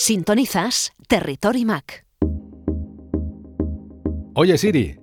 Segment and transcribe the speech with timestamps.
[0.00, 2.04] Sintonizas Territory Mac.
[4.34, 4.96] Oye Siri,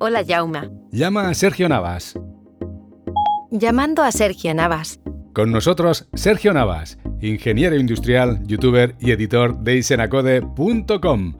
[0.00, 0.68] Hola, Jauma.
[0.90, 2.18] llama a Sergio Navas.
[3.52, 4.98] Llamando a Sergio Navas.
[5.32, 11.34] Con nosotros, Sergio Navas, ingeniero industrial, youtuber y editor de isenacode.com.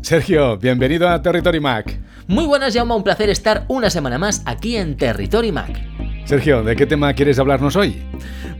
[0.00, 2.00] Sergio, bienvenido a Territory Mac.
[2.26, 5.80] Muy buenas, Jaume, un placer estar una semana más aquí en Territory Mac.
[6.24, 8.02] Sergio, ¿de qué tema quieres hablarnos hoy?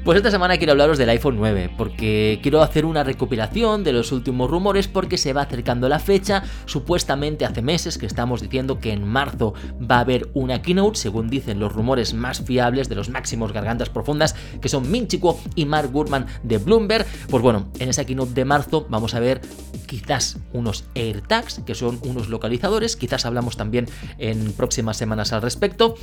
[0.04, 4.10] Pues esta semana quiero hablaros del iPhone 9, porque quiero hacer una recopilación de los
[4.10, 6.42] últimos rumores porque se va acercando la fecha.
[6.66, 11.30] Supuestamente hace meses que estamos diciendo que en marzo va a haber una keynote, según
[11.30, 15.40] dicen los rumores más fiables de los máximos gargantas profundas, que son Min Chi Kuo
[15.54, 17.06] y Mark Gurman de Bloomberg.
[17.30, 19.40] Pues bueno, en esa keynote de marzo vamos a ver
[19.86, 23.86] quizás unos AirTags, que son unos localizadores, quizás hablamos también
[24.18, 25.94] en próximas semanas al respecto.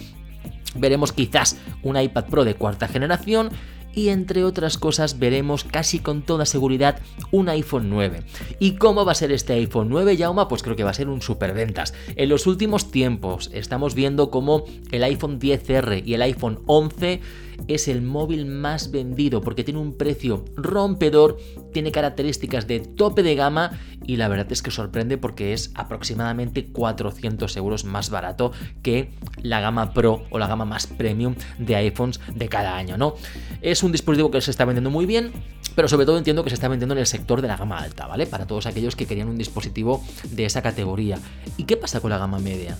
[0.76, 3.50] Veremos quizás un iPad Pro de cuarta generación
[3.94, 7.00] y entre otras cosas veremos casi con toda seguridad
[7.32, 8.23] un iPhone 9.
[8.59, 10.48] ¿Y cómo va a ser este iPhone 9, Yauma?
[10.48, 11.94] Pues creo que va a ser un superventas.
[12.16, 17.22] En los últimos tiempos estamos viendo cómo el iPhone 10R y el iPhone 11
[17.67, 21.38] es el móvil más vendido porque tiene un precio rompedor,
[21.73, 23.71] tiene características de tope de gama
[24.05, 29.59] y la verdad es que sorprende porque es aproximadamente 400 euros más barato que la
[29.59, 33.15] gama Pro o la gama más premium de iPhones de cada año, ¿no?
[33.61, 35.31] Es un dispositivo que se está vendiendo muy bien,
[35.75, 38.07] pero sobre todo entiendo que se está vendiendo en el sector de la gama alta,
[38.07, 38.25] ¿vale?
[38.25, 41.19] Para todos aquellos que querían un dispositivo de esa categoría.
[41.57, 42.77] ¿Y qué pasa con la gama media?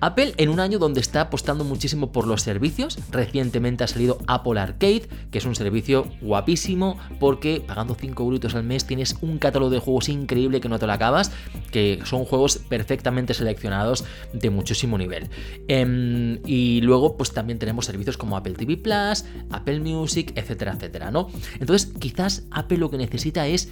[0.00, 4.60] Apple en un año donde está apostando muchísimo por los servicios, recientemente ha salido Apple
[4.60, 9.70] Arcade, que es un servicio guapísimo porque pagando 5 euros al mes tienes un catálogo
[9.70, 11.32] de juegos increíble que no te lo acabas,
[11.70, 15.28] que son juegos perfectamente seleccionados de muchísimo nivel.
[15.68, 21.10] Em, y luego pues también tenemos servicios como Apple TV Plus, Apple Music, etcétera, etcétera,
[21.10, 21.28] ¿no?
[21.58, 23.70] Entonces quizás Apple lo que necesita es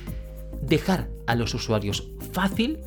[0.62, 2.78] dejar a los usuarios fácil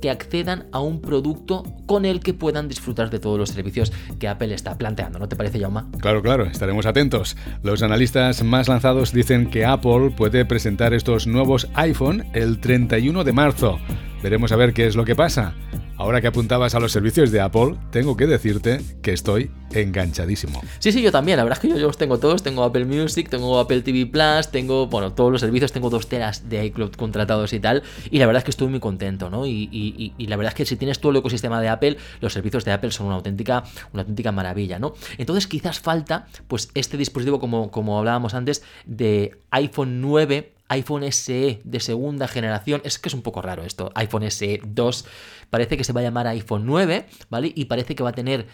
[0.00, 4.28] que accedan a un producto con el que puedan disfrutar de todos los servicios que
[4.28, 5.18] Apple está planteando.
[5.18, 5.90] ¿No te parece, Jauma?
[6.00, 7.36] Claro, claro, estaremos atentos.
[7.62, 13.32] Los analistas más lanzados dicen que Apple puede presentar estos nuevos iPhone el 31 de
[13.32, 13.78] marzo.
[14.22, 15.54] Veremos a ver qué es lo que pasa.
[15.98, 20.60] Ahora que apuntabas a los servicios de Apple, tengo que decirte que estoy enganchadísimo.
[20.78, 21.38] Sí, sí, yo también.
[21.38, 22.42] La verdad es que yo, los tengo todos.
[22.42, 25.72] Tengo Apple Music, tengo Apple TV Plus, tengo, bueno, todos los servicios.
[25.72, 27.82] Tengo dos teras de iCloud contratados y tal.
[28.10, 29.46] Y la verdad es que estoy muy contento, ¿no?
[29.46, 32.72] Y la verdad es que si tienes todo el ecosistema de Apple, los servicios de
[32.72, 33.64] Apple son una auténtica,
[33.94, 34.92] una auténtica maravilla, ¿no?
[35.16, 41.60] Entonces quizás falta, pues, este dispositivo, como, como hablábamos antes, de iPhone 9 iPhone SE
[41.64, 42.80] de segunda generación.
[42.84, 43.90] Es que es un poco raro esto.
[43.94, 45.04] iPhone SE 2
[45.50, 47.52] parece que se va a llamar iPhone 9, ¿vale?
[47.54, 48.46] Y parece que va a tener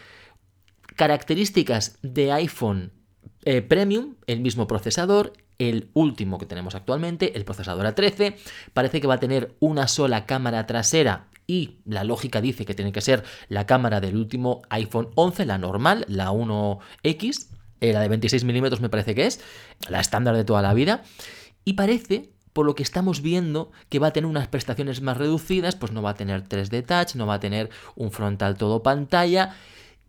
[0.96, 2.92] características de iPhone
[3.44, 8.36] eh, Premium, el mismo procesador, el último que tenemos actualmente, el procesador A13.
[8.72, 12.92] Parece que va a tener una sola cámara trasera y la lógica dice que tiene
[12.92, 17.48] que ser la cámara del último iPhone 11, la normal, la 1X,
[17.80, 19.40] eh, la de 26 milímetros me parece que es,
[19.88, 21.02] la estándar de toda la vida.
[21.64, 25.76] Y parece, por lo que estamos viendo, que va a tener unas prestaciones más reducidas,
[25.76, 29.54] pues no va a tener 3D Touch, no va a tener un frontal todo pantalla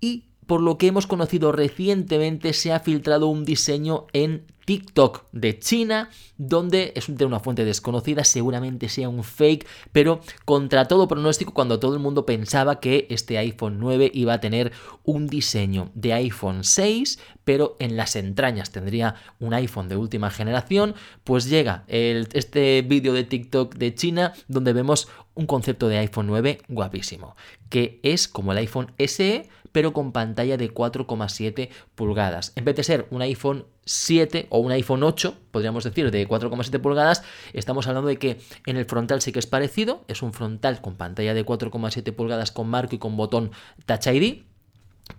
[0.02, 5.60] y por lo que hemos conocido recientemente se ha filtrado un diseño en TikTok de
[5.60, 11.54] China, donde es de una fuente desconocida, seguramente sea un fake, pero contra todo pronóstico,
[11.54, 14.72] cuando todo el mundo pensaba que este iPhone 9 iba a tener
[15.04, 20.96] un diseño de iPhone 6, pero en las entrañas tendría un iPhone de última generación,
[21.24, 26.28] pues llega el- este vídeo de TikTok de China, donde vemos un concepto de iPhone
[26.28, 27.36] 9 guapísimo,
[27.70, 32.54] que es como el iPhone SE, pero con pantalla de 4,7 pulgadas.
[32.56, 36.80] En vez de ser un iPhone 7 o un iPhone 8, podríamos decir, de 4,7
[36.80, 40.80] pulgadas, estamos hablando de que en el frontal sí que es parecido, es un frontal
[40.80, 43.52] con pantalla de 4,7 pulgadas con marco y con botón
[43.86, 44.44] Touch ID,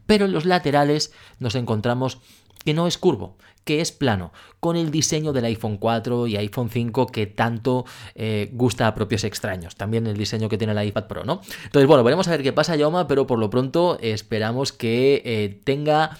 [0.06, 2.20] pero en los laterales nos encontramos
[2.64, 6.70] que no es curvo, que es plano, con el diseño del iPhone 4 y iPhone
[6.70, 7.84] 5 que tanto
[8.14, 9.76] eh, gusta a propios extraños.
[9.76, 11.40] También el diseño que tiene el iPad Pro, ¿no?
[11.64, 15.60] Entonces, bueno, veremos a ver qué pasa, Yauma, pero por lo pronto esperamos que eh,
[15.64, 16.18] tenga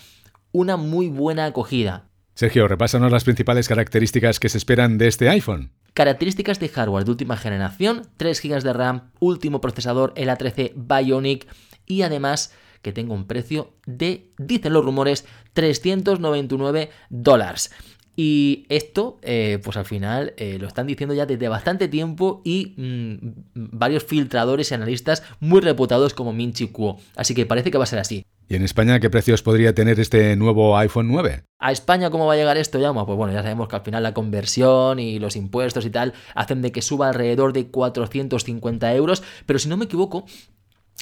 [0.53, 2.09] una muy buena acogida.
[2.35, 5.71] Sergio, repásanos las principales características que se esperan de este iPhone.
[5.95, 11.47] Características de hardware de última generación, 3 GB de RAM, último procesador, el A13 Bionic
[11.87, 12.53] y además
[12.85, 17.73] que tenga un precio de, dicen los rumores, 399 dólares.
[18.17, 22.75] Y esto, eh, pues al final eh, lo están diciendo ya desde bastante tiempo y
[22.77, 23.17] mm,
[23.55, 27.01] varios filtradores y analistas muy reputados como Min Chi Kuo.
[27.17, 28.25] Así que parece que va a ser así.
[28.49, 31.45] ¿Y en España qué precios podría tener este nuevo iPhone 9?
[31.59, 33.07] ¿A España cómo va a llegar esto, Llama?
[33.07, 36.61] Pues bueno, ya sabemos que al final la conversión y los impuestos y tal hacen
[36.61, 40.27] de que suba alrededor de 450 euros, pero si no me equivoco,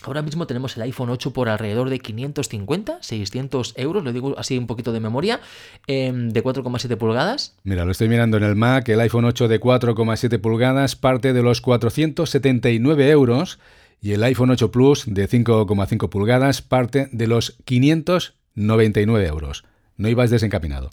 [0.04, 4.58] Ahora mismo tenemos el iPhone 8 por alrededor de 550, 600 euros, lo digo así
[4.58, 5.40] un poquito de memoria,
[5.86, 7.56] em, de 4,7 pulgadas.
[7.62, 11.42] Mira, lo estoy mirando en el Mac, el iPhone 8 de 4,7 pulgadas parte de
[11.42, 13.58] los 479 euros
[14.00, 19.64] y el iPhone 8 Plus de 5,5 pulgadas parte de los 599 euros.
[19.96, 20.90] No ibas desencaminado.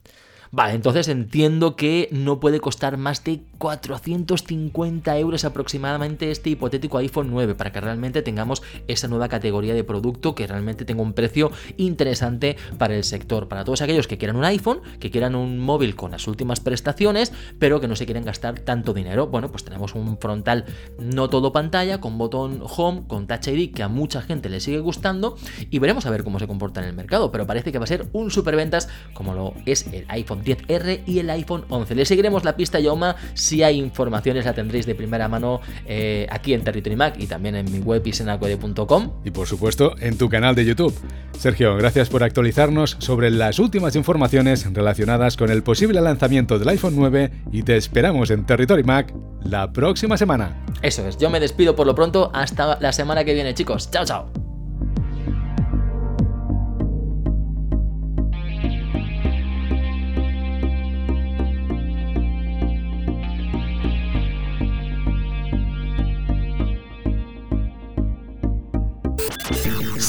[0.52, 7.30] Vale, entonces entiendo que no puede costar más de 450 euros aproximadamente este hipotético iPhone
[7.30, 11.52] 9 para que realmente tengamos esa nueva categoría de producto que realmente tenga un precio
[11.78, 13.48] interesante para el sector.
[13.48, 17.32] Para todos aquellos que quieran un iPhone, que quieran un móvil con las últimas prestaciones,
[17.60, 19.28] pero que no se quieren gastar tanto dinero.
[19.28, 20.66] Bueno, pues tenemos un frontal
[20.98, 24.80] no todo pantalla, con botón Home, con Touch ID, que a mucha gente le sigue
[24.80, 25.38] gustando
[25.70, 27.32] y veremos a ver cómo se comporta en el mercado.
[27.32, 31.20] Pero parece que va a ser un superventas como lo es el iPhone 10R y
[31.20, 31.96] el iPhone 11.
[31.96, 33.16] Le seguiremos la pista, Yauma.
[33.34, 37.56] Si hay informaciones, la tendréis de primera mano eh, aquí en Territory Mac y también
[37.56, 39.12] en mi web isenacode.com.
[39.24, 40.94] Y por supuesto, en tu canal de YouTube.
[41.38, 46.94] Sergio, gracias por actualizarnos sobre las últimas informaciones relacionadas con el posible lanzamiento del iPhone
[46.96, 49.14] 9 y te esperamos en Territory Mac
[49.44, 50.64] la próxima semana.
[50.82, 53.90] Eso es, yo me despido por lo pronto hasta la semana que viene, chicos.
[53.92, 54.39] Chao, chao.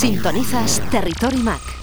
[0.00, 1.79] Sintonizas Territory Mac.